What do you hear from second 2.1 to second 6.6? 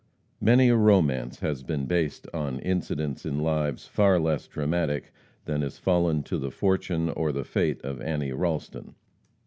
on incidents in lives far less dramatic than has fallen to the